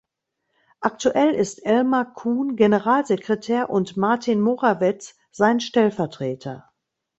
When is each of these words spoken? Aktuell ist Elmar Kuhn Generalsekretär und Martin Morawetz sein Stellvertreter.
Aktuell 0.79 1.35
ist 1.35 1.63
Elmar 1.63 2.15
Kuhn 2.15 2.55
Generalsekretär 2.55 3.69
und 3.69 3.97
Martin 3.97 4.41
Morawetz 4.41 5.13
sein 5.29 5.59
Stellvertreter. 5.59 6.73